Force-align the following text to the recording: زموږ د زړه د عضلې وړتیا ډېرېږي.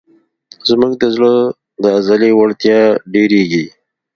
زموږ 0.69 0.93
د 1.01 1.03
زړه 1.15 1.33
د 1.83 1.85
عضلې 1.97 2.31
وړتیا 2.39 2.79
ډېرېږي. 3.13 3.65